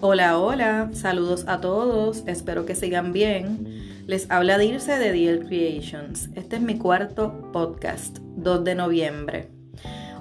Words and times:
Hola, 0.00 0.38
hola, 0.38 0.90
saludos 0.92 1.46
a 1.48 1.60
todos, 1.60 2.22
espero 2.28 2.64
que 2.64 2.76
sigan 2.76 3.12
bien. 3.12 4.04
Les 4.06 4.30
habla 4.30 4.56
Dirce 4.56 4.96
de 4.96 5.10
DL 5.10 5.44
Creations. 5.48 6.30
Este 6.36 6.54
es 6.54 6.62
mi 6.62 6.78
cuarto 6.78 7.50
podcast, 7.52 8.18
2 8.36 8.62
de 8.62 8.76
noviembre. 8.76 9.48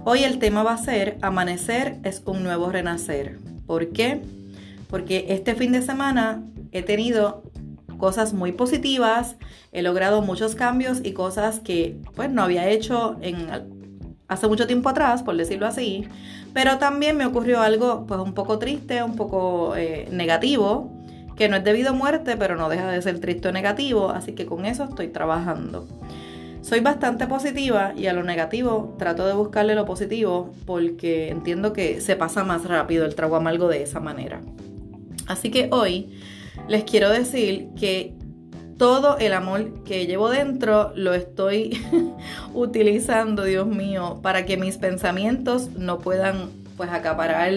Hoy 0.04 0.24
el 0.24 0.40
tema 0.40 0.64
va 0.64 0.74
a 0.74 0.78
ser 0.80 1.20
Amanecer 1.22 2.00
es 2.04 2.24
un 2.26 2.42
nuevo 2.42 2.72
renacer. 2.72 3.38
¿Por 3.68 3.90
qué? 3.90 4.24
Porque 4.90 5.28
este 5.30 5.54
fin 5.54 5.74
de 5.74 5.84
semana 5.84 6.44
he 6.72 6.82
tenido 6.82 7.44
cosas 8.00 8.34
muy 8.34 8.54
positivas, 8.54 9.36
he 9.72 9.84
logrado 9.84 10.24
muchos 10.24 10.56
cambios 10.56 11.02
y 11.04 11.14
cosas 11.14 11.60
que 11.60 11.98
pues 12.16 12.32
no 12.32 12.42
había 12.42 12.68
hecho 12.68 13.18
en 13.22 13.77
hace 14.28 14.48
mucho 14.48 14.68
tiempo 14.68 14.90
atrás, 14.90 15.24
por 15.24 15.36
decirlo 15.38 15.66
así, 15.68 16.08
pero 16.54 16.78
también 16.78 17.18
me 17.18 17.26
ocurrió 17.26 17.62
algo 17.62 18.06
pues 18.08 18.20
un 18.20 18.34
poco 18.34 18.60
triste, 18.60 19.04
un 19.04 19.16
poco 19.16 19.76
eh, 19.76 20.08
negativo, 20.12 20.92
que 21.36 21.50
no 21.50 21.56
es 21.56 21.64
debido 21.64 21.92
a 21.92 21.94
muerte, 21.94 22.36
pero 22.36 22.56
no 22.56 22.68
deja 22.68 22.90
de 22.90 23.02
ser 23.02 23.20
triste 23.20 23.48
o 23.48 23.52
negativo, 23.52 24.10
así 24.10 24.34
que 24.34 24.46
con 24.46 24.66
eso 24.66 24.86
estoy 24.86 25.10
trabajando. 25.10 25.88
Soy 26.62 26.82
bastante 26.82 27.28
positiva 27.28 27.94
y 27.96 28.08
a 28.08 28.14
lo 28.14 28.24
negativo 28.24 28.96
trato 28.98 29.26
de 29.26 29.34
buscarle 29.34 29.76
lo 29.76 29.86
positivo 29.86 30.54
porque 30.66 31.30
entiendo 31.30 31.72
que 31.72 32.02
se 32.02 32.16
pasa 32.18 32.44
más 32.44 32.66
rápido 32.66 33.06
el 33.06 33.16
trago 33.16 33.38
amargo 33.38 33.70
de 33.70 33.84
esa 33.84 34.02
manera. 34.02 34.42
Así 35.28 35.50
que 35.50 35.70
hoy 35.72 36.10
les 36.68 36.84
quiero 36.84 37.10
decir 37.10 37.70
que 37.80 38.17
todo 38.78 39.18
el 39.18 39.34
amor 39.34 39.84
que 39.84 40.06
llevo 40.06 40.30
dentro 40.30 40.92
lo 40.96 41.14
estoy 41.14 41.82
utilizando, 42.54 43.44
Dios 43.44 43.68
mío, 43.68 44.20
para 44.22 44.46
que 44.46 44.58
mis 44.58 44.78
pensamientos 44.78 45.72
no 45.72 46.00
puedan 46.00 46.52
pues 46.78 46.92
acaparar 46.92 47.52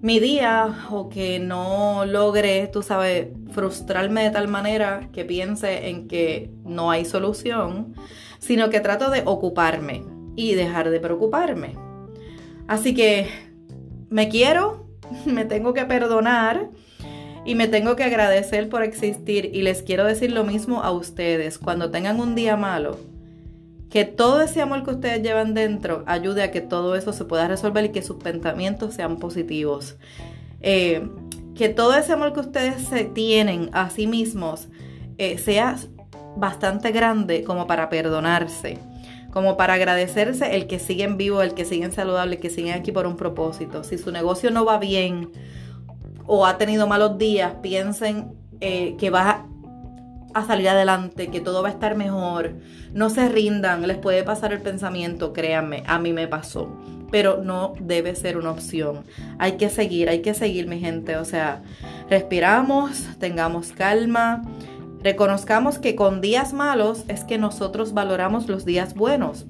mi 0.00 0.20
día 0.20 0.86
o 0.90 1.08
que 1.08 1.38
no 1.38 2.04
logre, 2.04 2.68
tú 2.68 2.82
sabes, 2.82 3.28
frustrarme 3.50 4.24
de 4.24 4.30
tal 4.30 4.48
manera 4.48 5.08
que 5.12 5.24
piense 5.24 5.88
en 5.88 6.08
que 6.08 6.50
no 6.64 6.90
hay 6.90 7.04
solución, 7.04 7.94
sino 8.38 8.70
que 8.70 8.80
trato 8.80 9.10
de 9.10 9.22
ocuparme 9.24 10.04
y 10.36 10.54
dejar 10.54 10.90
de 10.90 11.00
preocuparme. 11.00 11.74
Así 12.68 12.94
que 12.94 13.28
me 14.08 14.28
quiero, 14.28 14.88
me 15.26 15.44
tengo 15.44 15.74
que 15.74 15.84
perdonar 15.84 16.70
y 17.48 17.54
me 17.54 17.66
tengo 17.66 17.96
que 17.96 18.04
agradecer 18.04 18.68
por 18.68 18.82
existir 18.82 19.50
y 19.54 19.62
les 19.62 19.80
quiero 19.82 20.04
decir 20.04 20.30
lo 20.32 20.44
mismo 20.44 20.82
a 20.82 20.90
ustedes. 20.90 21.56
Cuando 21.56 21.90
tengan 21.90 22.20
un 22.20 22.34
día 22.34 22.58
malo, 22.58 22.98
que 23.88 24.04
todo 24.04 24.42
ese 24.42 24.60
amor 24.60 24.84
que 24.84 24.90
ustedes 24.90 25.22
llevan 25.22 25.54
dentro 25.54 26.04
ayude 26.06 26.42
a 26.42 26.50
que 26.50 26.60
todo 26.60 26.94
eso 26.94 27.14
se 27.14 27.24
pueda 27.24 27.48
resolver 27.48 27.86
y 27.86 27.88
que 27.88 28.02
sus 28.02 28.18
pensamientos 28.18 28.92
sean 28.92 29.16
positivos. 29.16 29.96
Eh, 30.60 31.08
que 31.54 31.70
todo 31.70 31.94
ese 31.94 32.12
amor 32.12 32.34
que 32.34 32.40
ustedes 32.40 32.82
se 32.82 33.04
tienen 33.04 33.70
a 33.72 33.88
sí 33.88 34.06
mismos 34.06 34.68
eh, 35.16 35.38
sea 35.38 35.78
bastante 36.36 36.92
grande 36.92 37.44
como 37.44 37.66
para 37.66 37.88
perdonarse, 37.88 38.76
como 39.32 39.56
para 39.56 39.72
agradecerse 39.72 40.54
el 40.54 40.66
que 40.66 40.78
siguen 40.78 41.16
vivos, 41.16 41.42
el 41.42 41.54
que 41.54 41.64
siguen 41.64 41.92
saludables, 41.92 42.36
el 42.36 42.42
que 42.42 42.50
siguen 42.50 42.74
aquí 42.74 42.92
por 42.92 43.06
un 43.06 43.16
propósito. 43.16 43.84
Si 43.84 43.96
su 43.96 44.12
negocio 44.12 44.50
no 44.50 44.66
va 44.66 44.76
bien, 44.76 45.30
o 46.28 46.46
ha 46.46 46.58
tenido 46.58 46.86
malos 46.86 47.18
días, 47.18 47.54
piensen 47.62 48.32
eh, 48.60 48.94
que 48.98 49.10
va 49.10 49.46
a 50.34 50.46
salir 50.46 50.68
adelante, 50.68 51.28
que 51.28 51.40
todo 51.40 51.62
va 51.62 51.68
a 51.68 51.72
estar 51.72 51.96
mejor. 51.96 52.52
No 52.92 53.10
se 53.10 53.28
rindan, 53.28 53.86
les 53.86 53.96
puede 53.96 54.22
pasar 54.22 54.52
el 54.52 54.60
pensamiento, 54.60 55.32
créanme, 55.32 55.82
a 55.86 55.98
mí 55.98 56.12
me 56.12 56.28
pasó. 56.28 56.70
Pero 57.10 57.42
no 57.42 57.72
debe 57.80 58.14
ser 58.14 58.36
una 58.36 58.50
opción. 58.50 59.04
Hay 59.38 59.52
que 59.52 59.70
seguir, 59.70 60.10
hay 60.10 60.20
que 60.20 60.34
seguir, 60.34 60.68
mi 60.68 60.78
gente. 60.78 61.16
O 61.16 61.24
sea, 61.24 61.62
respiramos, 62.10 63.06
tengamos 63.18 63.72
calma, 63.72 64.42
reconozcamos 65.02 65.78
que 65.78 65.96
con 65.96 66.20
días 66.20 66.52
malos 66.52 67.04
es 67.08 67.24
que 67.24 67.38
nosotros 67.38 67.94
valoramos 67.94 68.48
los 68.48 68.66
días 68.66 68.94
buenos. 68.94 69.46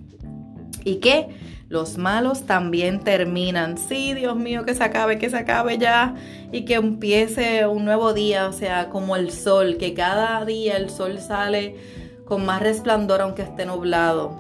Y 0.88 0.96
que 0.96 1.28
los 1.68 1.98
malos 1.98 2.46
también 2.46 3.00
terminan. 3.00 3.76
Sí, 3.76 4.14
Dios 4.14 4.36
mío, 4.36 4.64
que 4.64 4.74
se 4.74 4.82
acabe, 4.82 5.18
que 5.18 5.28
se 5.28 5.36
acabe 5.36 5.76
ya 5.76 6.14
y 6.50 6.64
que 6.64 6.74
empiece 6.74 7.66
un 7.66 7.84
nuevo 7.84 8.14
día, 8.14 8.48
o 8.48 8.54
sea, 8.54 8.88
como 8.88 9.14
el 9.16 9.30
sol, 9.30 9.76
que 9.76 9.92
cada 9.92 10.42
día 10.46 10.78
el 10.78 10.88
sol 10.88 11.18
sale 11.20 11.76
con 12.24 12.46
más 12.46 12.62
resplandor 12.62 13.20
aunque 13.20 13.42
esté 13.42 13.66
nublado, 13.66 14.34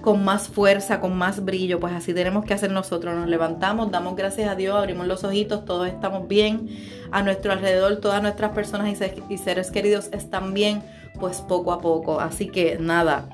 con 0.00 0.24
más 0.24 0.46
fuerza, 0.46 1.00
con 1.00 1.18
más 1.18 1.44
brillo, 1.44 1.80
pues 1.80 1.92
así 1.92 2.14
tenemos 2.14 2.44
que 2.44 2.54
hacer 2.54 2.70
nosotros. 2.70 3.16
Nos 3.16 3.26
levantamos, 3.26 3.90
damos 3.90 4.14
gracias 4.14 4.48
a 4.48 4.54
Dios, 4.54 4.76
abrimos 4.76 5.08
los 5.08 5.24
ojitos, 5.24 5.64
todos 5.64 5.88
estamos 5.88 6.28
bien, 6.28 6.68
a 7.10 7.24
nuestro 7.24 7.50
alrededor 7.50 7.96
todas 7.96 8.22
nuestras 8.22 8.52
personas 8.52 8.96
y 9.28 9.38
seres 9.38 9.72
queridos 9.72 10.08
están 10.12 10.54
bien, 10.54 10.84
pues 11.18 11.40
poco 11.40 11.72
a 11.72 11.80
poco. 11.80 12.20
Así 12.20 12.46
que 12.46 12.78
nada 12.78 13.28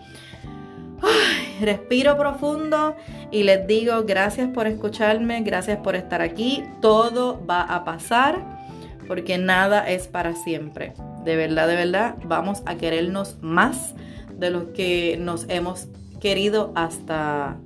respiro 1.61 2.17
profundo 2.17 2.97
y 3.31 3.43
les 3.43 3.67
digo 3.67 4.05
gracias 4.05 4.49
por 4.49 4.67
escucharme, 4.67 5.43
gracias 5.43 5.79
por 5.79 5.97
estar 5.97 6.23
aquí. 6.23 6.65
Todo 6.81 7.45
va 7.47 7.63
a 7.63 7.85
pasar 7.85 8.59
porque 9.07 9.39
nada 9.39 9.89
es 9.89 10.07
para 10.07 10.35
siempre. 10.35 10.93
De 11.25 11.37
verdad, 11.37 11.67
de 11.67 11.77
verdad, 11.77 12.17
vamos 12.25 12.63
a 12.67 12.77
querernos 12.77 13.37
más 13.41 13.95
de 14.33 14.51
lo 14.51 14.73
que 14.73 15.17
nos 15.21 15.47
hemos 15.49 15.89
querido 16.21 16.73
hasta 16.75 17.59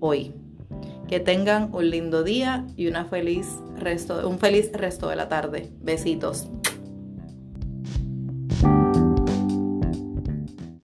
hoy. 0.00 0.34
Que 1.06 1.20
tengan 1.20 1.70
un 1.72 1.90
lindo 1.90 2.22
día 2.22 2.66
y 2.76 2.86
una 2.86 3.04
feliz 3.04 3.48
resto, 3.78 4.28
un 4.28 4.38
feliz 4.38 4.70
resto 4.72 5.08
de 5.08 5.16
la 5.16 5.28
tarde. 5.28 5.70
Besitos. 5.80 6.48